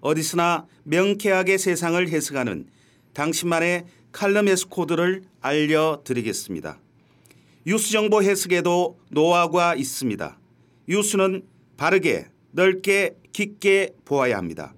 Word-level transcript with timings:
어디서나 0.00 0.66
명쾌하게 0.84 1.58
세상을 1.58 2.08
해석하는 2.08 2.66
당신만의 3.12 3.86
칼럼 4.12 4.48
에스 4.48 4.68
코드를 4.68 5.22
알려드리겠습니다. 5.40 6.78
뉴스 7.66 7.90
정보 7.90 8.22
해석에도 8.22 8.98
노하우가 9.10 9.74
있습니다. 9.74 10.38
뉴스는 10.88 11.42
바르게, 11.76 12.26
넓게, 12.52 13.16
깊게 13.32 13.94
보아야 14.04 14.38
합니다. 14.38 14.74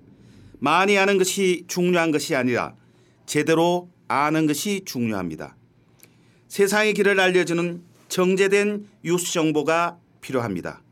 많이 0.58 0.98
아는 0.98 1.18
것이 1.18 1.64
중요한 1.68 2.10
것이 2.10 2.34
아니라 2.34 2.74
제대로 3.26 3.88
아는 4.08 4.46
것이 4.46 4.82
중요합니다. 4.84 5.56
세상의 6.48 6.94
길을 6.94 7.20
알려주는 7.20 7.82
정제된 8.08 8.88
뉴스 9.04 9.32
정보가 9.32 9.98
필요합니다. 10.20 10.82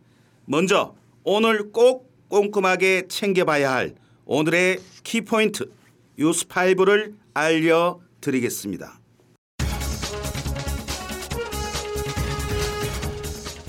먼저 0.45 0.95
오늘 1.24 1.72
꼭 1.72 2.08
꼼꼼하게 2.28 3.08
챙겨봐야 3.08 3.72
할 3.72 3.95
오늘의 4.30 4.78
키포인트 5.05 5.73
뉴스5를 6.19 7.14
알려드리겠습니다. 7.33 9.00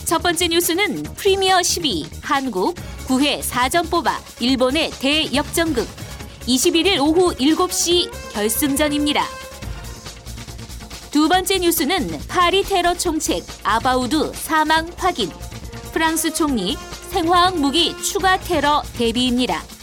첫 0.03 0.21
번째 0.21 0.49
뉴스는 0.49 1.03
프리미어 1.15 1.63
12 1.63 2.09
한국 2.21 2.75
9회 3.07 3.39
4점 3.39 3.89
뽑아 3.89 4.19
일본의 4.41 4.91
대역전극 4.99 5.87
21일 6.41 6.99
오후 6.99 7.33
7시 7.35 8.11
결승전입니다. 8.33 9.23
두 11.11 11.29
번째 11.29 11.59
뉴스는 11.59 12.19
파리 12.27 12.63
테러 12.63 12.95
총책 12.95 13.45
아바우드 13.63 14.33
사망 14.33 14.89
확인 14.97 15.29
프랑스 15.93 16.33
총리 16.33 16.75
생화학 17.11 17.57
무기 17.57 17.95
추가 18.03 18.37
테러 18.37 18.83
대비입니다. 18.97 19.78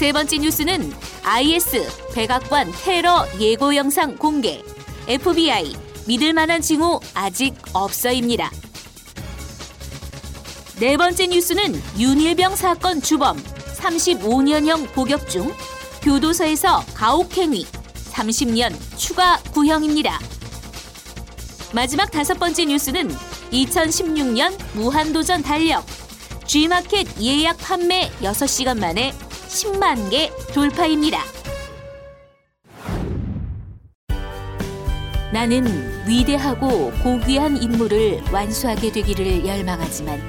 세 0.00 0.12
번째 0.12 0.38
뉴스는 0.38 0.94
IS 1.24 1.86
백악관 2.14 2.72
테러 2.84 3.26
예고 3.38 3.76
영상 3.76 4.16
공개 4.16 4.62
FBI 5.06 5.76
믿을 6.06 6.32
만한 6.32 6.62
징후 6.62 7.00
아직 7.12 7.54
없어입니다. 7.74 8.50
네 10.78 10.96
번째 10.96 11.26
뉴스는 11.26 11.82
윤일병 11.98 12.56
사건 12.56 13.02
주범 13.02 13.36
35년형 13.76 14.90
복역 14.94 15.28
중 15.28 15.52
교도소에서 16.00 16.82
가혹행위 16.94 17.66
30년 18.10 18.74
추가 18.96 19.36
구형입니다. 19.52 20.18
마지막 21.74 22.10
다섯 22.10 22.38
번째 22.38 22.64
뉴스는 22.64 23.10
2016년 23.52 24.56
무한도전 24.72 25.42
달력 25.42 25.84
G마켓 26.46 27.20
예약 27.20 27.58
판매 27.58 28.10
6시간 28.22 28.78
만에 28.78 29.12
10만 29.50 30.10
개 30.10 30.30
돌파입니다. 30.54 31.18
나는 35.32 35.66
위대하고 36.06 36.92
고귀한 37.02 37.60
임무를 37.60 38.22
완수하게 38.32 38.92
되기를 38.92 39.44
열망하지만 39.44 40.20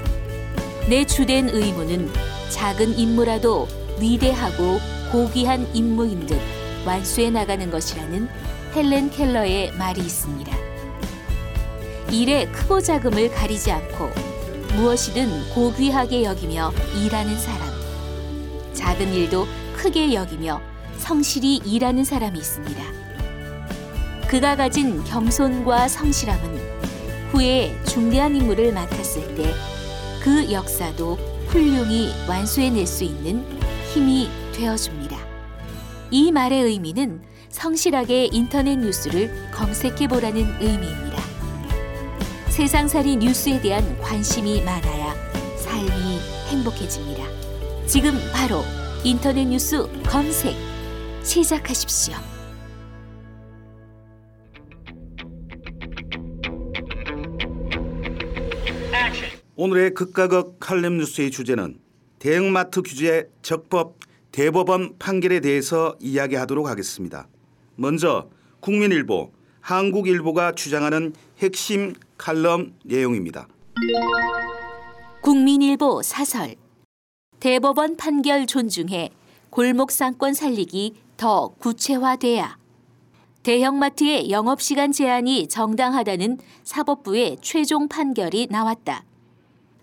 내 0.90 1.06
주된 1.06 1.50
의무는 1.50 2.10
작은 2.50 2.98
임무라도 2.98 3.68
위대하고 4.00 4.80
고귀한 5.12 5.70
임무인 5.76 6.26
듯 6.26 6.40
완수해 6.84 7.30
나가는 7.30 7.70
것이라는 7.70 8.28
헬렌 8.76 9.12
켈러의 9.12 9.74
말이 9.74 10.02
있습니다. 10.02 10.52
일의 12.12 12.52
크고 12.52 12.82
작음을 12.82 13.30
가리지 13.30 13.72
않고 13.72 14.10
무엇이든 14.78 15.54
고귀하게 15.54 16.24
여기며 16.24 16.74
일하는 16.98 17.38
사람. 17.38 17.71
작은 18.74 19.14
일도 19.14 19.48
크게 19.76 20.14
여기며 20.14 20.62
성실히 20.98 21.58
일하는 21.66 22.04
사람이 22.04 22.38
있습니다. 22.38 22.84
그가 24.28 24.56
가진 24.56 25.04
겸손과 25.04 25.88
성실함은 25.88 26.60
후에 27.32 27.76
중대한 27.86 28.36
임무를 28.36 28.74
맡았을 28.74 29.36
때 29.36 29.72
그 30.22 30.52
역사도 30.52 31.16
훌륭히 31.48 32.14
완수해낼 32.28 32.86
수 32.86 33.04
있는 33.04 33.44
힘이 33.92 34.30
되어줍니다. 34.54 35.18
이 36.12 36.32
말의 36.32 36.62
의미는 36.62 37.24
성실하게 37.50 38.30
인터넷 38.32 38.76
뉴스를 38.76 39.50
검색해 39.52 40.08
보라는 40.08 40.46
의미입니다. 40.62 41.24
세상살이 42.50 43.16
뉴스에 43.16 43.62
대한 43.62 44.00
관심이 44.00 44.62
많아야 44.62 45.16
삶이 45.58 46.20
행복해집니다. 46.50 47.24
지금 47.88 48.12
바로 48.34 48.62
인터넷 49.04 49.46
뉴스 49.46 49.86
검색 50.04 50.56
시작하십시오. 51.24 52.16
오늘의 59.56 59.94
극과 59.94 60.28
극 60.28 60.58
칼럼 60.60 60.98
뉴스의 60.98 61.32
주제는 61.32 61.80
대형마트 62.20 62.82
규제 62.82 63.30
적법 63.42 64.00
대법원 64.32 64.98
판결에 64.98 65.40
대해서 65.40 65.96
이야기하도록 66.00 66.68
하겠습니다. 66.68 67.28
먼저 67.76 68.30
국민일보, 68.62 69.32
한국일보가 69.60 70.54
주장하는 70.54 71.14
핵심 71.40 71.94
칼럼 72.18 72.74
내용입니다. 72.86 73.48
국민일보 75.22 76.02
사설 76.02 76.56
대법원 77.42 77.98
판결 77.98 78.46
존중해 78.46 79.10
골목 79.50 79.92
상권 79.92 80.36
살리기 80.36 80.94
더 81.18 81.48
구체화돼야 81.58 82.56
대형마트의 83.42 84.30
영업시간 84.30 84.92
제한이 84.92 85.48
정당하다는 85.48 86.38
사법부의 86.64 87.38
최종 87.42 87.88
판결이 87.88 88.50
나왔다. 88.52 89.06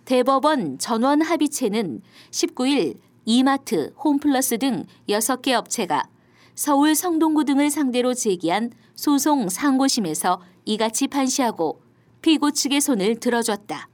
대법원 0.05 0.79
전원 0.79 1.21
합의체는 1.21 2.01
19일 2.31 2.99
이마트, 3.25 3.93
홈플러스 4.05 4.59
등 4.59 4.85
6개 5.09 5.53
업체가 5.55 6.05
서울 6.55 6.95
성동구 6.95 7.45
등을 7.45 7.71
상대로 7.71 8.15
제기한 8.15 8.71
소송 8.95 9.49
상고심에서 9.49 10.41
이같이 10.65 11.09
판시하고 11.09 11.83
피고 12.23 12.53
측의 12.53 12.81
손을 12.81 13.17
들어줬다. 13.17 13.89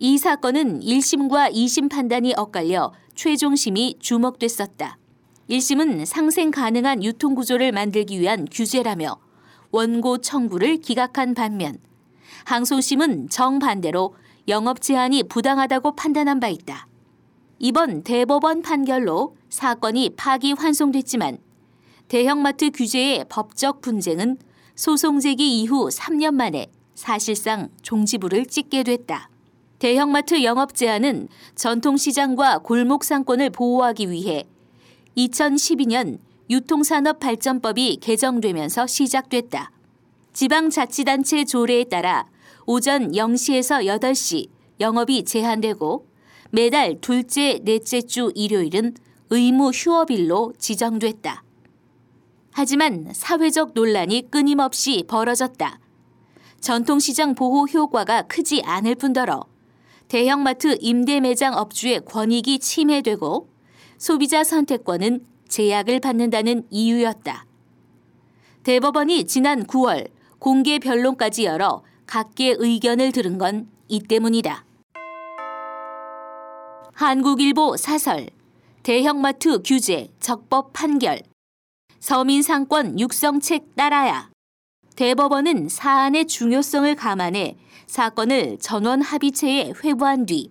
이 0.00 0.16
사건은 0.16 0.80
1심과 0.80 1.52
2심 1.52 1.90
판단이 1.90 2.32
엇갈려 2.36 2.92
최종심이 3.16 3.96
주목됐었다. 3.98 4.96
1심은 5.50 6.04
상생 6.04 6.52
가능한 6.52 7.02
유통구조를 7.02 7.72
만들기 7.72 8.20
위한 8.20 8.46
규제라며 8.48 9.16
원고 9.72 10.18
청구를 10.18 10.76
기각한 10.76 11.34
반면 11.34 11.78
항소심은 12.44 13.28
정반대로 13.28 14.14
영업 14.46 14.80
제한이 14.80 15.24
부당하다고 15.24 15.96
판단한 15.96 16.38
바 16.38 16.46
있다. 16.46 16.86
이번 17.58 18.04
대법원 18.04 18.62
판결로 18.62 19.36
사건이 19.50 20.10
파기 20.16 20.52
환송됐지만 20.52 21.38
대형마트 22.06 22.70
규제의 22.70 23.24
법적 23.28 23.80
분쟁은 23.80 24.38
소송 24.76 25.18
제기 25.18 25.60
이후 25.60 25.88
3년 25.88 26.34
만에 26.34 26.68
사실상 26.94 27.68
종지부를 27.82 28.46
찍게 28.46 28.84
됐다. 28.84 29.28
대형마트 29.78 30.42
영업 30.42 30.74
제한은 30.74 31.28
전통시장과 31.54 32.58
골목 32.58 33.04
상권을 33.04 33.50
보호하기 33.50 34.10
위해 34.10 34.44
2012년 35.16 36.18
유통산업 36.50 37.20
발전법이 37.20 37.98
개정되면서 38.00 38.88
시작됐다. 38.88 39.70
지방자치단체 40.32 41.44
조례에 41.44 41.84
따라 41.84 42.26
오전 42.66 43.12
0시에서 43.12 43.84
8시 43.84 44.48
영업이 44.80 45.24
제한되고 45.24 46.06
매달 46.50 47.00
둘째, 47.00 47.60
넷째 47.62 48.00
주 48.02 48.32
일요일은 48.34 48.94
의무 49.30 49.70
휴업일로 49.70 50.54
지정됐다. 50.58 51.44
하지만 52.50 53.12
사회적 53.12 53.72
논란이 53.74 54.30
끊임없이 54.30 55.04
벌어졌다. 55.06 55.78
전통시장 56.60 57.36
보호 57.36 57.66
효과가 57.66 58.22
크지 58.22 58.62
않을 58.64 58.96
뿐더러 58.96 59.44
대형마트 60.08 60.78
임대 60.80 61.20
매장 61.20 61.54
업주의 61.54 62.04
권익이 62.04 62.58
침해되고 62.58 63.48
소비자 63.98 64.44
선택권은 64.44 65.24
제약을 65.48 66.00
받는다는 66.00 66.66
이유였다. 66.70 67.46
대법원이 68.62 69.24
지난 69.24 69.64
9월 69.66 70.08
공개 70.38 70.78
변론까지 70.78 71.44
열어 71.44 71.82
각계 72.06 72.54
의견을 72.58 73.12
들은 73.12 73.38
건 73.38 73.78
이 73.88 74.00
때문이다. 74.00 74.64
한국일보 76.92 77.76
사설 77.76 78.28
대형마트 78.82 79.62
규제 79.64 80.08
적법 80.20 80.72
판결 80.72 81.22
서민 82.00 82.42
상권 82.42 82.98
육성책 82.98 83.76
따라야 83.76 84.30
대법원은 84.98 85.68
사안의 85.68 86.26
중요성을 86.26 86.92
감안해 86.96 87.56
사건을 87.86 88.58
전원 88.58 89.00
합의체에 89.00 89.74
회부한 89.84 90.26
뒤 90.26 90.50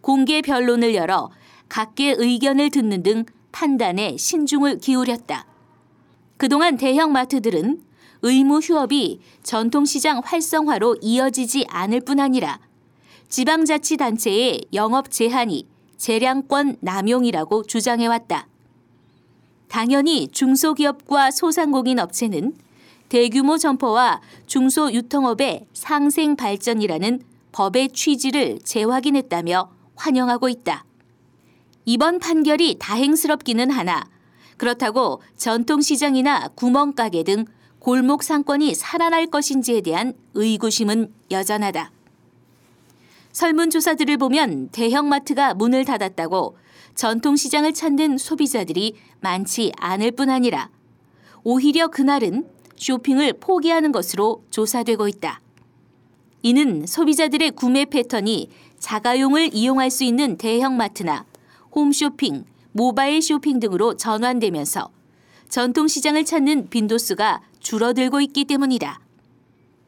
공개 0.00 0.42
변론을 0.42 0.96
열어 0.96 1.30
각계 1.68 2.12
의견을 2.18 2.70
듣는 2.70 3.04
등 3.04 3.24
판단에 3.52 4.16
신중을 4.16 4.78
기울였다. 4.78 5.46
그동안 6.36 6.76
대형마트들은 6.76 7.82
의무 8.22 8.58
휴업이 8.58 9.20
전통시장 9.44 10.22
활성화로 10.24 10.96
이어지지 11.00 11.66
않을 11.68 12.00
뿐 12.00 12.18
아니라 12.18 12.58
지방자치단체의 13.28 14.64
영업 14.72 15.12
제한이 15.12 15.68
재량권 15.98 16.78
남용이라고 16.80 17.62
주장해왔다. 17.62 18.48
당연히 19.68 20.26
중소기업과 20.26 21.30
소상공인 21.30 22.00
업체는 22.00 22.63
대규모 23.14 23.58
점포와 23.58 24.20
중소 24.48 24.92
유통업의 24.92 25.68
상생 25.72 26.34
발전이라는 26.34 27.22
법의 27.52 27.90
취지를 27.90 28.58
재확인했다며 28.64 29.70
환영하고 29.94 30.48
있다. 30.48 30.84
이번 31.84 32.18
판결이 32.18 32.78
다행스럽기는 32.80 33.70
하나 33.70 34.02
그렇다고 34.56 35.22
전통시장이나 35.36 36.48
구멍가게 36.56 37.22
등 37.22 37.44
골목 37.78 38.24
상권이 38.24 38.74
살아날 38.74 39.28
것인지에 39.28 39.82
대한 39.82 40.14
의구심은 40.34 41.14
여전하다. 41.30 41.92
설문조사들을 43.30 44.16
보면 44.16 44.70
대형마트가 44.70 45.54
문을 45.54 45.84
닫았다고 45.84 46.56
전통시장을 46.96 47.74
찾는 47.74 48.18
소비자들이 48.18 48.96
많지 49.20 49.70
않을 49.76 50.10
뿐 50.10 50.30
아니라 50.30 50.68
오히려 51.44 51.86
그날은 51.86 52.52
쇼핑을 52.84 53.32
포기하는 53.40 53.92
것으로 53.92 54.44
조사되고 54.50 55.08
있다. 55.08 55.40
이는 56.42 56.84
소비자들의 56.84 57.52
구매 57.52 57.86
패턴이 57.86 58.50
자가용을 58.78 59.54
이용할 59.54 59.90
수 59.90 60.04
있는 60.04 60.36
대형마트나 60.36 61.24
홈쇼핑, 61.74 62.44
모바일 62.72 63.22
쇼핑 63.22 63.58
등으로 63.58 63.96
전환되면서 63.96 64.90
전통시장을 65.48 66.26
찾는 66.26 66.68
빈도수가 66.68 67.40
줄어들고 67.60 68.20
있기 68.20 68.44
때문이다. 68.44 69.00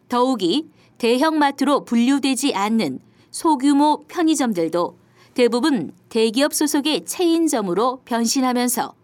더욱이 0.09 0.71
대형마트로 0.97 1.85
분류되지 1.85 2.55
않는 2.55 3.01
소규모 3.31 4.05
편의점들도 4.09 4.99
대부분 5.35 5.93
대기업 6.09 6.55
소속의 6.55 7.05
체인점으로 7.05 8.01
변신하면서 8.07 8.95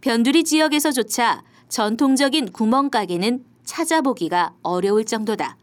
변두리 0.00 0.44
지역에서조차 0.44 1.42
전통적인 1.68 2.52
구멍가게는 2.52 3.44
찾아보기가 3.64 4.54
어려울 4.62 5.04
정도다. 5.04 5.56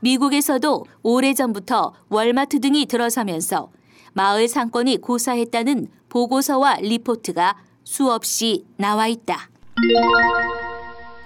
미국에서도 0.00 0.84
오래전부터 1.02 1.94
월마트 2.08 2.60
등이 2.60 2.86
들어서면서 2.86 3.70
마을 4.14 4.48
상권이 4.48 4.98
고사했다는 4.98 5.88
보고서와 6.08 6.76
리포트가 6.76 7.56
수없이 7.84 8.66
나와 8.76 9.08
있다. 9.08 9.48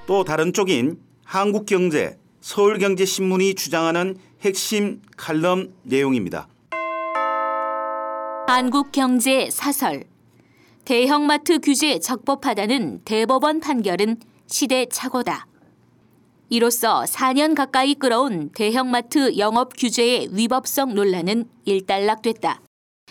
또 0.06 0.24
다른 0.24 0.52
쪽인 0.52 1.00
한국경제, 1.24 2.18
서울경제신문이 2.40 3.54
주장하는 3.54 4.16
핵심 4.42 5.02
칼럼 5.16 5.74
내용입니다. 5.82 6.46
한국경제 8.46 9.50
사설 9.50 10.04
대형마트 10.86 11.58
규제 11.58 11.98
적법하다는 11.98 13.00
대법원 13.04 13.58
판결은 13.58 14.18
시대착오다. 14.46 15.48
이로써 16.48 17.02
4년 17.02 17.56
가까이 17.56 17.96
끌어온 17.96 18.50
대형마트 18.50 19.36
영업 19.36 19.72
규제의 19.76 20.28
위법성 20.30 20.94
논란은 20.94 21.46
일단락됐다. 21.64 22.60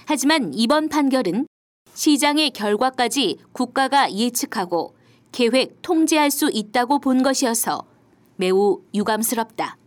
하지만 0.05 0.53
이번 0.53 0.87
판결은 0.87 1.47
시장의 1.93 2.51
결과까지 2.51 3.39
국가가 3.51 4.09
예측하고 4.09 4.95
계획 5.33 5.81
통제할 5.81 6.31
수 6.31 6.49
있다고 6.53 6.99
본 6.99 7.23
것이어서 7.23 7.83
매우 8.37 8.83
유감스럽다. 8.93 9.77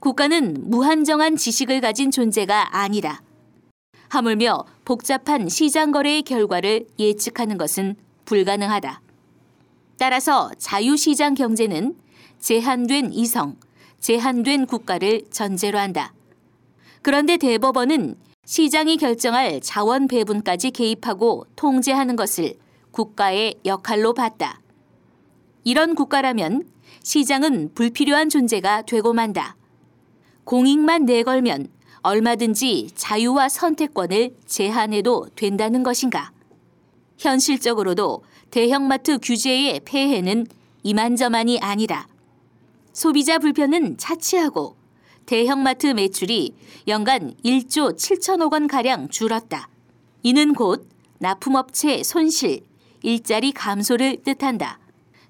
국가는 0.00 0.56
무한정한 0.68 1.36
지식을 1.36 1.82
가진 1.82 2.10
존재가 2.10 2.76
아니라 2.76 3.20
하물며 4.12 4.66
복잡한 4.84 5.48
시장 5.48 5.90
거래의 5.90 6.20
결과를 6.20 6.84
예측하는 6.98 7.56
것은 7.56 7.96
불가능하다. 8.26 9.00
따라서 9.98 10.50
자유시장 10.58 11.32
경제는 11.32 11.96
제한된 12.38 13.14
이성, 13.14 13.56
제한된 14.00 14.66
국가를 14.66 15.22
전제로 15.30 15.78
한다. 15.78 16.12
그런데 17.00 17.38
대법원은 17.38 18.16
시장이 18.44 18.98
결정할 18.98 19.62
자원 19.62 20.08
배분까지 20.08 20.72
개입하고 20.72 21.46
통제하는 21.56 22.14
것을 22.14 22.56
국가의 22.90 23.54
역할로 23.64 24.12
봤다. 24.12 24.60
이런 25.64 25.94
국가라면 25.94 26.64
시장은 27.02 27.72
불필요한 27.72 28.28
존재가 28.28 28.82
되고 28.82 29.14
만다. 29.14 29.56
공익만 30.44 31.06
내걸면 31.06 31.68
얼마든지 32.02 32.90
자유와 32.94 33.48
선택권을 33.48 34.34
제한해도 34.46 35.28
된다는 35.36 35.82
것인가? 35.82 36.32
현실적으로도 37.18 38.24
대형마트 38.50 39.18
규제의 39.22 39.80
폐해는 39.84 40.46
이만저만이 40.82 41.60
아니라 41.60 42.06
소비자 42.92 43.38
불편은 43.38 43.96
차치하고 43.98 44.76
대형마트 45.26 45.86
매출이 45.86 46.54
연간 46.88 47.34
1조 47.44 47.96
7천억 47.96 48.52
원 48.52 48.66
가량 48.66 49.08
줄었다. 49.08 49.68
이는 50.22 50.52
곧 50.52 50.88
납품업체 51.18 52.02
손실, 52.02 52.60
일자리 53.02 53.52
감소를 53.52 54.22
뜻한다. 54.24 54.80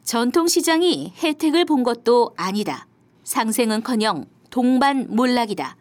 전통시장이 0.05 1.12
혜택을 1.23 1.67
본 1.67 1.83
것도 1.83 2.33
아니다. 2.37 2.87
상생은커녕 3.25 4.26
동반 4.50 5.07
몰락이다. 5.11 5.76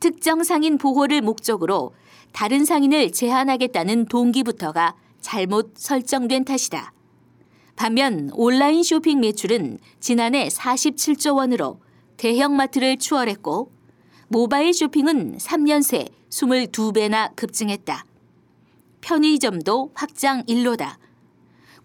특정 0.00 0.44
상인 0.44 0.78
보호를 0.78 1.22
목적으로 1.22 1.92
다른 2.32 2.64
상인을 2.64 3.12
제한하겠다는 3.12 4.06
동기부터가 4.06 4.94
잘못 5.20 5.72
설정된 5.76 6.44
탓이다. 6.44 6.92
반면 7.74 8.30
온라인 8.34 8.82
쇼핑 8.82 9.20
매출은 9.20 9.78
지난해 10.00 10.48
47조 10.48 11.36
원으로 11.36 11.80
대형마트를 12.16 12.98
추월했고 12.98 13.72
모바일 14.28 14.74
쇼핑은 14.74 15.38
3년 15.38 15.82
새 15.82 16.06
22배나 16.30 17.34
급증했다. 17.34 18.04
편의점도 19.00 19.92
확장 19.94 20.42
일로다. 20.46 20.98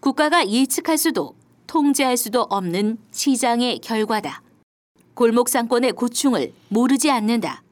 국가가 0.00 0.46
예측할 0.46 0.98
수도 0.98 1.34
통제할 1.66 2.16
수도 2.16 2.42
없는 2.42 2.98
시장의 3.10 3.78
결과다. 3.78 4.42
골목 5.14 5.48
상권의 5.48 5.92
고충을 5.92 6.52
모르지 6.68 7.10
않는다. 7.10 7.63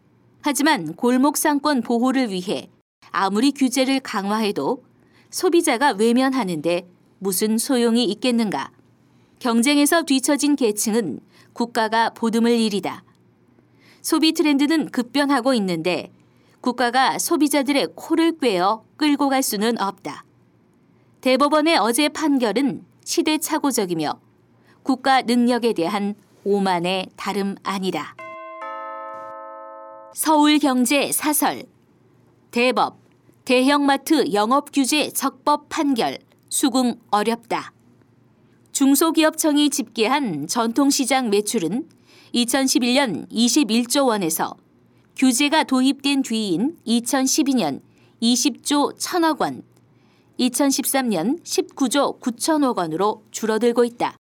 하지만 0.43 0.95
골목 0.95 1.37
상권 1.37 1.83
보호를 1.83 2.31
위해 2.31 2.69
아무리 3.13 3.53
규제를 3.53 4.01
강화해도 4.01 4.83
소비자가 5.31 5.93
외면하는데 5.93 6.89
무슨 7.21 7.59
소용이 7.59 8.05
있겠는가? 8.05 8.73
경쟁에서 9.39 10.03
뒤처진 10.03 10.57
계층은 10.57 11.21
국가가 11.53 12.11
보듬을 12.11 12.59
일이다. 12.59 13.05
소비 14.01 14.33
트렌드는 14.33 14.91
급변하고 14.91 15.55
있는데 15.55 16.11
국가가 16.61 17.19
소비자들의 17.19 17.89
코를 17.95 18.39
꿰어 18.39 18.85
끌고 18.97 19.29
갈 19.29 19.43
수는 19.43 19.81
없다. 19.81 20.25
대법원의 21.21 21.77
어제 21.77 22.09
판결은 22.09 22.85
시대착오적이며 23.05 24.21
국가 24.83 25.23
능력에 25.23 25.73
대한 25.73 26.15
오만의 26.45 27.09
다름 27.17 27.55
아니라. 27.63 28.22
서울경제 30.15 31.11
사설 31.11 31.65
대법 32.51 32.99
대형마트 33.47 34.35
영업규제 34.35 35.11
적법 35.11 35.71
판결 35.71 36.19
수긍 36.51 36.97
어렵다. 37.11 37.73
중소기업청이 38.73 39.71
집계한 39.71 40.47
전통시장 40.49 41.31
매출은 41.31 41.89
2011년 42.35 43.27
21조 43.31 44.07
원에서 44.09 44.55
규제가 45.17 45.65
도입된 45.65 46.21
뒤인 46.21 46.77
2012년 46.87 47.81
20조 48.21 48.99
1천억 48.99 49.41
원, 49.41 49.63
2013년 50.39 51.43
19조 51.43 52.21
9천억 52.21 52.77
원으로 52.77 53.25
줄어들고 53.31 53.85
있다. 53.87 54.17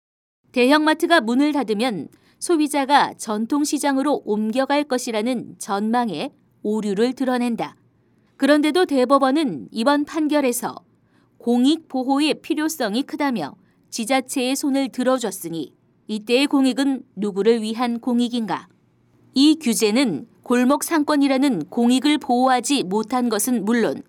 대형마트가 0.53 1.21
문을 1.21 1.53
닫으면 1.53 2.09
소비자가 2.41 3.13
전통시장으로 3.19 4.23
옮겨갈 4.25 4.85
것이라는 4.85 5.57
전망에 5.59 6.33
오류를 6.63 7.13
드러낸다. 7.13 7.77
그런데도 8.39 8.87
대법원은 8.87 9.69
이번 9.71 10.07
판결에서 10.07 10.75
공익 11.37 11.89
보호의 11.89 12.41
필요성이 12.41 13.03
크다며 13.03 13.55
지자체의 13.91 14.57
손을 14.57 14.89
들어줬으니 14.89 15.75
이때의 16.07 16.47
공익은 16.47 17.05
누구를 17.17 17.63
위한 17.63 18.01
공익인가? 18.01 18.69
이 19.35 19.59
규제는 19.61 20.27
골목 20.43 20.83
상권이라는 20.83 21.67
공익을 21.67 22.19
보호하지 22.19 22.85
못한 22.85 23.29
것은 23.29 23.65
물론 23.65 24.03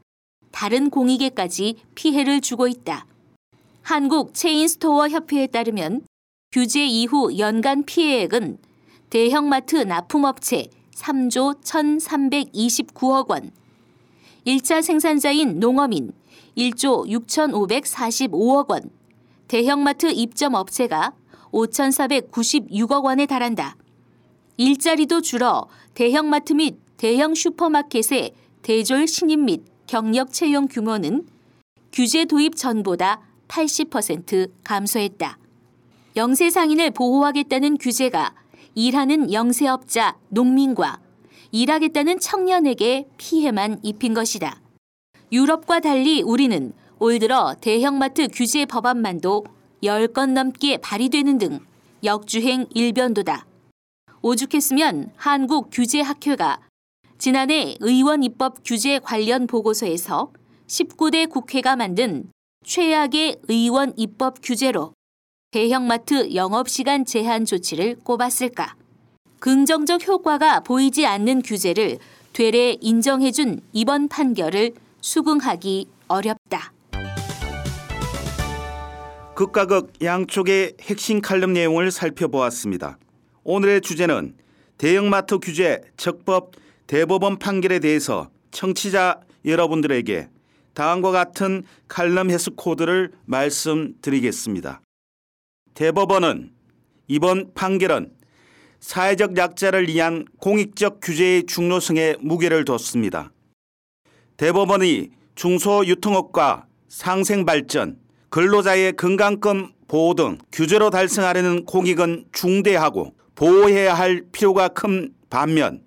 다른 0.51 0.89
공익에까지 0.89 1.75
피해를 1.95 2.39
주고 2.39 2.67
있다. 2.67 3.05
한국 3.81 4.33
체인스토어 4.33 5.09
협회에 5.09 5.47
따르면 5.47 6.01
규제 6.53 6.86
이후 6.86 7.38
연간 7.38 7.86
피해액은 7.86 8.58
대형마트 9.10 9.77
납품업체 9.77 10.67
3조 10.93 11.62
1,329억 11.63 13.29
원, 13.29 13.51
1차 14.46 14.81
생산자인 14.81 15.62
농어민 15.62 16.12
1조 16.58 17.08
6,545억 17.08 18.70
원, 18.70 18.89
대형마트 19.48 20.12
입점 20.12 20.55
업체가 20.55 21.13
5,496억 21.51 23.05
원에 23.05 23.25
달한다. 23.25 23.77
일자리도 24.58 25.22
줄어 25.22 25.70
대형마트 25.93 26.51
및 26.51 26.75
대형 26.98 27.34
슈퍼마켓의 27.34 28.34
대졸 28.62 29.08
신입 29.08 29.39
및 29.39 29.63
경력 29.88 30.34
채용 30.34 30.67
규모는 30.67 31.25
규제 31.93 32.25
도입 32.25 32.58
전보다 32.58 33.22
80% 33.48 34.51
감소했다. 34.65 35.40
영세 36.18 36.50
상인을 36.50 36.91
보호하겠다는 36.91 37.77
규제가 37.77 38.36
일하는 38.75 39.32
영세업자, 39.32 40.18
농민과 40.27 41.00
일하겠다는 41.53 42.20
청년에게 42.20 43.08
피해만 43.18 43.80
입힌 43.82 44.13
것이다. 44.13 44.62
유럽과 45.32 45.80
달리 45.80 46.22
우리는 46.22 46.74
올 47.00 47.18
들어 47.20 47.56
대형마트 47.62 48.27
규제 48.34 48.65
법안만도 48.65 49.46
10건 49.84 50.32
넘게 50.32 50.77
발의되는 50.77 51.38
등 51.38 51.60
역주행 52.03 52.68
일변도다. 52.74 53.46
오죽했으면 54.22 55.12
한국 55.15 55.70
규제학회가 55.72 56.60
지난해 57.18 57.75
의원 57.80 58.24
입법 58.24 58.58
규제 58.65 59.00
관련 59.00 59.48
보고서에서 59.48 60.34
19대 60.68 61.30
국회가 61.30 61.77
만든 61.77 62.30
최악의 62.65 63.38
의원 63.48 63.94
입법 63.96 64.36
규제로 64.44 64.94
대형마트 65.51 66.34
영업시간 66.34 67.03
제한 67.03 67.43
조치를 67.43 67.98
꼽았을까? 68.05 68.75
긍정적 69.41 70.08
효과가 70.08 70.62
보이지 70.62 71.05
않는 71.05 71.41
규제를 71.41 71.98
되레 72.31 72.77
인정해준 72.79 73.60
이번 73.74 74.08
판결을 74.08 74.72
수긍하기 75.01 75.88
어렵다. 76.08 76.72
극과 79.36 79.65
극 79.65 79.91
양쪽의 80.01 80.75
핵심 80.79 81.20
칼럼 81.20 81.51
내용을 81.51 81.91
살펴보았습니다. 81.91 82.98
오늘의 83.43 83.81
주제는 83.81 84.36
대형마트 84.77 85.39
규제 85.39 85.81
적법 85.98 86.53
대법원 86.88 87.39
판결에 87.39 87.79
대해서 87.79 88.29
청취자 88.51 89.20
여러분들에게 89.43 90.29
다음과 90.75 91.12
같은 91.12 91.63
칼럼 91.89 92.29
해석 92.31 92.55
코드를 92.55 93.12
말씀드리겠습니다. 93.25 94.79
대법원은 95.74 96.51
이번 97.08 97.54
판결은 97.54 98.12
사회적 98.80 99.38
약자를 99.38 99.88
위한 99.88 100.25
공익적 100.40 101.00
규제의 101.01 101.46
중요성에 101.46 102.16
무게를 102.20 102.66
뒀습니다. 102.66 103.32
대법원이 104.38 105.12
중소유통업과 105.36 106.66
상생발전, 106.90 108.00
근로자의 108.30 108.94
건강권 108.94 109.74
보호 109.88 110.13
등 110.13 110.38
규제로 110.51 110.90
달성하려는 110.90 111.66
공익은 111.66 112.25
중대하고 112.32 113.13
보호해야 113.36 113.94
할 113.94 114.24
필요가 114.32 114.68
큰 114.68 115.13
반면 115.30 115.84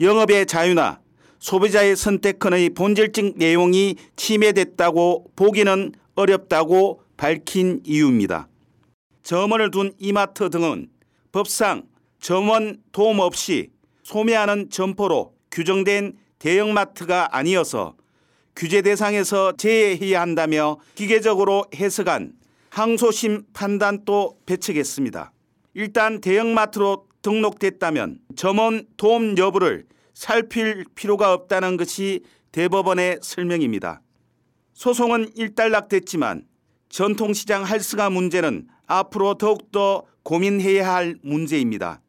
영업의 0.00 0.46
자유나 0.46 1.00
소비자의 1.38 1.96
선택권의 1.96 2.70
본질적 2.70 3.34
내용이 3.36 3.96
침해됐다고 4.16 5.32
보기는 5.36 5.92
어렵다고 6.14 7.02
밝힌 7.16 7.80
이유입니다. 7.84 8.48
점원을 9.22 9.70
둔 9.70 9.92
이마트 9.98 10.50
등은 10.50 10.88
법상 11.30 11.84
점원 12.20 12.82
도움 12.92 13.20
없이 13.20 13.70
소매하는 14.02 14.70
점포로 14.70 15.34
규정된 15.50 16.16
대형마트가 16.38 17.36
아니어서 17.36 17.94
규제 18.56 18.82
대상에서 18.82 19.52
제외해야 19.56 20.20
한다며 20.20 20.78
기계적으로 20.94 21.64
해석한 21.74 22.32
항소심 22.70 23.44
판단도 23.52 24.38
배척했습니다. 24.46 25.32
일단 25.74 26.20
대형마트로 26.20 27.06
등록됐다면 27.22 28.18
점원 28.36 28.84
도움 28.96 29.38
여부를 29.38 29.86
살필 30.14 30.84
필요가 30.94 31.32
없다는 31.32 31.76
것이 31.76 32.20
대법원의 32.50 33.20
설명입니다. 33.22 34.02
소송은 34.74 35.30
일단락됐지만 35.36 36.44
전통시장 36.92 37.64
할수가 37.64 38.10
문제는 38.10 38.68
앞으로 38.86 39.34
더욱더 39.34 40.04
고민해야 40.24 40.92
할 40.92 41.16
문제입니다. 41.22 42.02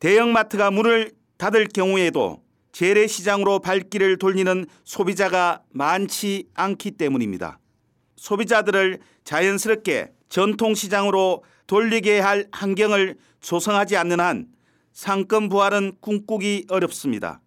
대형마트가 0.00 0.70
문을 0.70 1.12
닫을 1.36 1.68
경우에도 1.68 2.42
재래시장으로 2.72 3.58
발길을 3.58 4.16
돌리는 4.16 4.64
소비자가 4.84 5.62
많지 5.68 6.48
않기 6.54 6.92
때문입니다. 6.92 7.58
소비자들을 8.16 9.00
자연스럽게 9.24 10.12
전통시장으로 10.30 11.44
돌리게 11.66 12.20
할 12.20 12.48
환경을 12.50 13.18
조성하지 13.40 13.98
않는 13.98 14.18
한 14.18 14.46
상권 14.94 15.50
부활은 15.50 15.98
꿈꾸기 16.00 16.68
어렵습니다. 16.70 17.42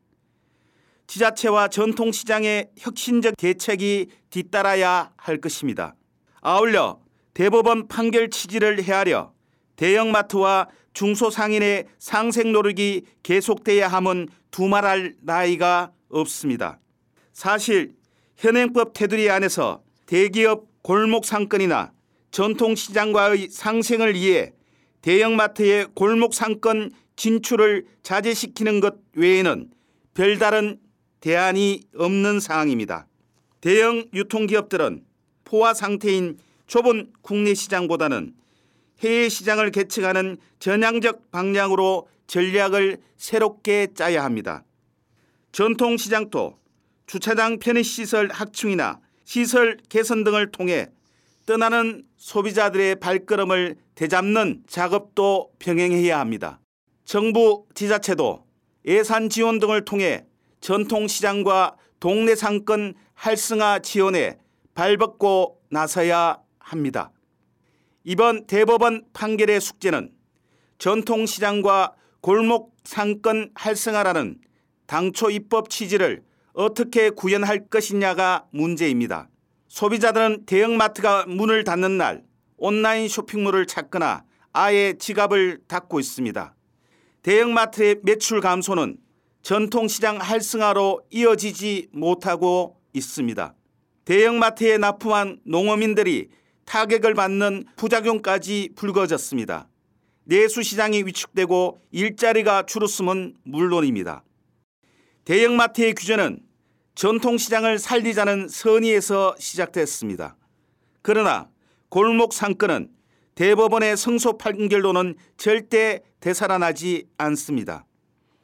지자체와 1.07 1.69
전통시장의 1.69 2.69
혁신적 2.77 3.35
대책이 3.37 4.07
뒤따라야 4.29 5.11
할 5.17 5.41
것입니다. 5.41 5.95
아울러 6.41 6.99
대법원 7.33 7.87
판결 7.87 8.29
취지를 8.29 8.83
헤아려 8.83 9.31
대형마트와 9.75 10.67
중소상인의 10.93 11.87
상생 11.97 12.51
노력이 12.51 13.03
계속돼야 13.23 13.87
함은 13.87 14.27
두말할 14.49 15.15
나이가 15.21 15.91
없습니다. 16.09 16.79
사실 17.31 17.93
현행법 18.35 18.93
테두리 18.93 19.29
안에서 19.29 19.83
대기업 20.07 20.65
골목 20.81 21.25
상권이나 21.25 21.93
전통시장과의 22.31 23.49
상생을 23.49 24.15
위해 24.15 24.53
대형마트의 25.01 25.87
골목 25.93 26.33
상권 26.33 26.91
진출을 27.15 27.85
자제시키는 28.03 28.79
것 28.79 28.95
외에는 29.15 29.69
별다른 30.13 30.79
대안이 31.19 31.83
없는 31.95 32.39
상황입니다. 32.39 33.07
대형 33.61 34.05
유통기업들은 34.13 35.03
포화 35.51 35.73
상태인 35.73 36.39
좁은 36.65 37.11
국내 37.21 37.53
시장보다는 37.53 38.33
해외 39.01 39.27
시장을 39.27 39.71
개척하는 39.71 40.37
전향적 40.59 41.29
방향으로 41.29 42.07
전략을 42.25 43.01
새롭게 43.17 43.87
짜야 43.93 44.23
합니다. 44.23 44.63
전통 45.51 45.97
시장도 45.97 46.57
주차장 47.05 47.59
편의시설 47.59 48.29
확충이나 48.31 49.01
시설 49.25 49.77
개선 49.89 50.23
등을 50.23 50.51
통해 50.51 50.87
떠나는 51.45 52.03
소비자들의 52.15 53.01
발걸음을 53.01 53.75
되잡는 53.95 54.63
작업도 54.67 55.51
병행해야 55.59 56.17
합니다. 56.17 56.61
정부 57.03 57.65
지자체도 57.73 58.45
예산 58.85 59.27
지원 59.27 59.59
등을 59.59 59.83
통해 59.83 60.23
전통시장과 60.61 61.75
동네 61.99 62.35
상권 62.35 62.93
활성화 63.15 63.79
지원에 63.79 64.37
발벗고 64.73 65.61
나서야 65.69 66.39
합니다. 66.59 67.11
이번 68.03 68.47
대법원 68.47 69.05
판결의 69.13 69.61
숙제는 69.61 70.11
전통시장과 70.77 71.95
골목 72.21 72.75
상권 72.83 73.51
활성화라는 73.55 74.39
당초 74.87 75.29
입법 75.29 75.69
취지를 75.69 76.23
어떻게 76.53 77.09
구현할 77.09 77.67
것이냐가 77.67 78.45
문제입니다. 78.51 79.29
소비자들은 79.67 80.45
대형마트가 80.45 81.25
문을 81.27 81.63
닫는 81.63 81.97
날 81.97 82.23
온라인 82.57 83.07
쇼핑몰을 83.07 83.67
찾거나 83.67 84.25
아예 84.53 84.93
지갑을 84.97 85.61
닫고 85.67 85.99
있습니다. 85.99 86.55
대형마트의 87.23 88.01
매출 88.03 88.41
감소는 88.41 88.97
전통시장 89.43 90.17
활성화로 90.17 91.03
이어지지 91.09 91.87
못하고 91.93 92.79
있습니다. 92.93 93.55
대형마트에 94.05 94.77
납품한 94.77 95.39
농어민들이 95.45 96.29
타격을 96.65 97.13
받는 97.13 97.65
부작용까지 97.75 98.69
불거졌습니다. 98.75 99.67
내수시장이 100.23 101.03
위축되고 101.03 101.81
일자리가 101.91 102.63
줄었음은 102.65 103.35
물론입니다. 103.43 104.23
대형마트의 105.25 105.93
규제는 105.93 106.39
전통시장을 106.95 107.79
살리자는 107.79 108.47
선의에서 108.47 109.35
시작됐습니다. 109.37 110.35
그러나 111.01 111.49
골목 111.89 112.33
상권은 112.33 112.89
대법원의 113.35 113.97
성소 113.97 114.37
판결로는 114.37 115.15
절대 115.37 116.01
되살아나지 116.19 117.07
않습니다. 117.17 117.85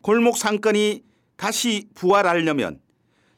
골목 0.02 0.38
상권이 0.38 1.04
다시 1.36 1.88
부활하려면 1.94 2.80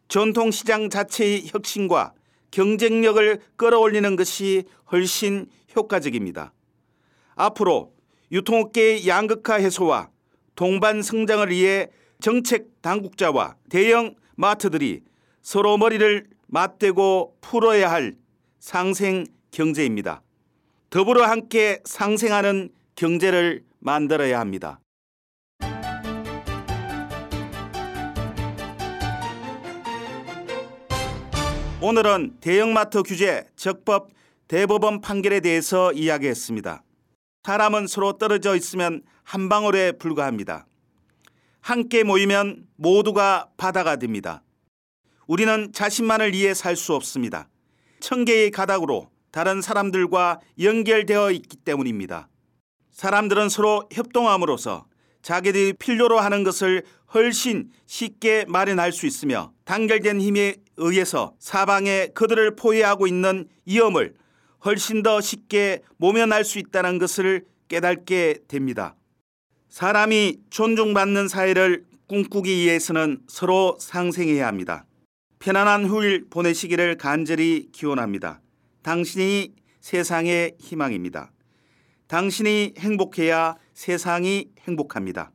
전통시장 0.10 0.90
자체의 0.90 1.44
혁신과 1.46 2.14
경쟁력을 2.52 3.40
끌어올리는 3.56 4.16
것이 4.16 4.64
훨씬 4.92 5.48
효과적입니다. 5.76 6.52
앞으로 7.36 7.94
유통업계의 8.32 9.08
양극화 9.08 9.56
해소와 9.56 10.10
동반 10.56 11.02
성장을 11.02 11.50
위해 11.50 11.88
정책 12.20 12.82
당국자와 12.82 13.56
대형 13.70 14.16
마트들이 14.36 15.02
서로 15.42 15.78
머리를 15.78 16.28
맞대고 16.48 17.38
풀어야 17.40 17.92
할 17.92 18.16
상생 18.60 19.26
경제입니다. 19.52 20.22
더불어 20.90 21.26
함께 21.26 21.80
상생하는 21.86 22.70
경제를 22.96 23.64
만들어야 23.80 24.40
합니다. 24.40 24.80
오늘은 31.82 32.40
대형마트 32.42 33.04
규제 33.04 33.46
적법 33.56 34.10
대법원 34.50 35.00
판결에 35.00 35.40
대해서 35.40 35.94
이야기했습니다. 35.94 36.84
사람은 37.44 37.88
서로 37.88 38.18
떨어져 38.18 38.58
있으면 38.58 39.02
한 39.24 39.48
방울에 39.48 39.94
불과합니다. 39.94 40.68
함께 41.62 42.04
모이면 42.04 42.68
모두가 42.76 43.48
바다가 43.56 43.96
됩니다. 43.96 44.44
우리는 45.26 45.72
자신만을 45.72 46.34
위해 46.34 46.54
살 46.54 46.76
수 46.76 46.96
없습니다. 46.96 47.48
천 48.02 48.26
개의 48.26 48.52
가닥으로 48.52 49.10
다른 49.32 49.62
사람들과 49.62 50.42
연결되어 50.60 51.32
있기 51.32 51.56
때문입니다. 51.58 52.28
사람들은 52.92 53.48
서로 53.48 53.88
협동함으로써 53.94 54.86
자기들이 55.22 55.74
필요로 55.80 56.20
하는 56.20 56.44
것을 56.44 56.84
훨씬 57.14 57.70
쉽게 57.86 58.46
마련할 58.50 58.92
수 58.92 59.06
있으며 59.06 59.54
단결된 59.64 60.20
힘에 60.20 60.56
의해서 60.80 61.36
사방에 61.40 62.08
그들을 62.14 62.56
포위하고 62.56 63.06
있는 63.06 63.48
위험을 63.66 64.16
훨씬 64.66 65.04
더 65.04 65.22
쉽게 65.22 65.82
모면할 65.98 66.44
수 66.44 66.58
있다는 66.60 66.98
것을 66.98 67.46
깨닫게 67.68 68.40
됩니다. 68.48 68.96
사람이 69.70 70.38
존중받는 70.50 71.28
사회를 71.28 71.86
꿈꾸기 72.08 72.52
위해서는 72.52 73.22
서로 73.28 73.78
상생해야 73.80 74.48
합니다. 74.48 74.86
편안한 75.38 75.86
휴일 75.86 76.26
보내시기를 76.30 76.98
간절히 76.98 77.70
기원합니다. 77.72 78.42
당신이 78.82 79.54
세상의 79.80 80.56
희망입니다. 80.60 81.32
당신이 82.08 82.74
행복해야 82.80 83.56
세상이 83.74 84.50
행복합니다. 84.68 85.32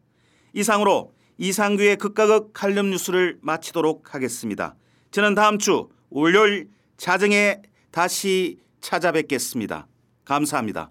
이상으로 0.52 1.12
이상규의 1.38 1.96
극과 1.96 2.26
극 2.26 2.52
칼럼 2.52 2.90
뉴스를 2.90 3.38
마치도록 3.40 4.14
하겠습니다. 4.14 4.76
저는 5.14 5.36
다음 5.36 5.58
주 5.60 5.90
월요일 6.10 6.70
자정에 6.96 7.62
다시 7.92 8.58
찾아뵙겠습니다. 8.80 9.86
감사합니다. 10.24 10.90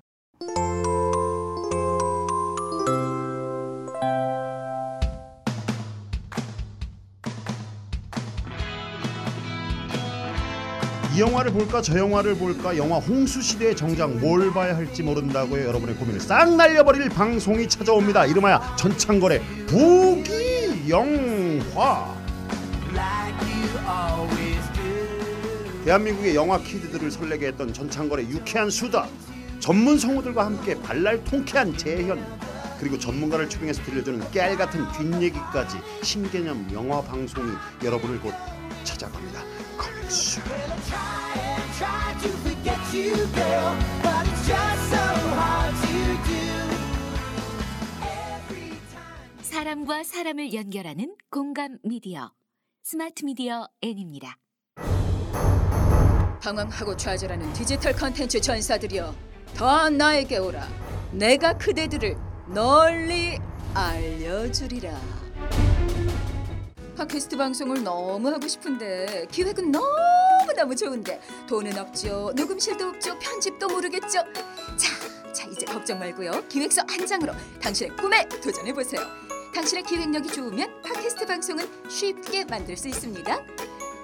이 11.13 11.19
영화를 11.19 11.51
볼까 11.51 11.81
저 11.81 11.99
영화를 11.99 12.37
볼까 12.37 12.77
영화 12.77 12.99
홍수 12.99 13.41
시대의 13.41 13.75
정작 13.75 14.09
뭘 14.09 14.53
봐야 14.53 14.73
할지 14.73 15.03
모른다고요 15.03 15.65
여러분의 15.67 15.95
고민을 15.95 16.21
싹 16.21 16.55
날려버릴 16.55 17.09
방송이 17.09 17.67
찾아옵니다 17.67 18.25
이름하여 18.27 18.77
전창걸의 18.77 19.41
부기 19.67 20.89
영화 20.89 22.12
대한민국의 25.85 26.35
영화 26.35 26.57
키드들을 26.59 27.11
설레게 27.11 27.47
했던 27.47 27.73
전창걸의 27.73 28.29
유쾌한 28.29 28.69
수다 28.69 29.07
전문 29.59 29.97
성우들과 29.97 30.45
함께 30.45 30.79
발랄 30.81 31.23
통쾌한 31.23 31.75
재현 31.77 32.23
그리고 32.79 32.97
전문가를 32.97 33.49
초빙해서 33.49 33.83
들려주는 33.83 34.31
깨알 34.31 34.57
같은 34.57 34.85
뒷얘기까지 34.91 35.77
신개념 36.03 36.67
영화 36.73 37.01
방송이 37.01 37.51
여러분을 37.83 38.19
곧 38.19 38.33
찾아갑니다. 38.83 39.43
time. 40.89 41.43
사람과 49.41 50.03
사람을 50.03 50.53
연결하는 50.53 51.15
공감 51.29 51.77
미디어 51.83 52.31
스마트 52.83 53.23
미디어 53.23 53.67
N입니다. 53.81 54.42
방황하고 56.43 56.97
좌절하는 56.97 57.53
디지털 57.53 57.93
컨텐츠 57.93 58.41
전사들이여 58.41 59.15
더 59.55 59.89
나에게 59.89 60.39
오라. 60.39 60.67
내가 61.11 61.57
그대들을 61.57 62.17
널리 62.47 63.39
알려주리라. 63.73 64.91
팟캐스트 66.97 67.37
방송을 67.37 67.83
너무 67.83 68.29
하고 68.29 68.45
싶은데 68.45 69.25
기획은 69.31 69.71
너무너무 69.71 70.75
좋은데 70.75 71.21
돈은 71.47 71.77
없죠 71.77 72.33
녹음실도 72.35 72.89
없죠 72.89 73.17
편집도 73.19 73.67
모르겠죠. 73.69 74.19
자, 74.75 75.33
자 75.33 75.47
이제 75.49 75.65
걱정 75.65 75.97
말고요. 75.97 76.47
기획서 76.49 76.83
한 76.89 77.07
장으로 77.07 77.33
당신의 77.61 77.95
꿈에 77.95 78.27
도전해보세요. 78.27 79.01
당신의 79.55 79.83
기획력이 79.83 80.29
좋으면 80.29 80.81
팟캐스트 80.81 81.25
방송은 81.25 81.89
쉽게 81.89 82.43
만들 82.45 82.75
수 82.75 82.89
있습니다 82.89 83.52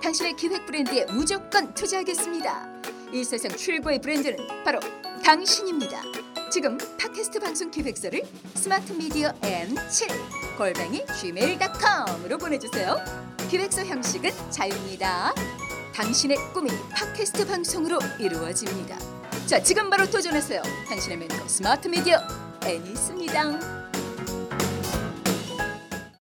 당신의 0.02 0.36
기획 0.36 0.66
브랜드에 0.66 1.06
무조건 1.12 1.74
투자하겠습니다. 1.74 2.82
이 3.12 3.24
세상 3.24 3.52
최고의 3.56 4.00
브랜드는 4.00 4.38
바로 4.64 4.80
당신입니다. 5.24 6.02
지금 6.52 6.78
팟캐스트 6.98 7.40
방송 7.40 7.70
기획서를 7.70 8.24
스마트 8.56 8.94
미디어 8.94 9.32
N7 9.42 10.58
골뱅이 10.58 11.06
gmail.com으로 11.20 12.38
보내주세요. 12.38 12.98
기획서 13.50 13.84
형식은 13.84 14.32
자유입니다. 14.50 15.34
당신의 15.94 16.38
꿈이 16.54 16.70
팟캐스트 16.92 17.46
방송으로 17.46 18.00
이루어집니다. 18.20 18.98
자, 19.48 19.62
지금 19.62 19.90
바로 19.90 20.10
도전하세요. 20.10 20.62
당신의 20.88 21.18
멘토 21.18 21.48
스마트 21.48 21.88
미디어 21.88 22.20
N이 22.64 22.92
있습니다. 22.92 23.79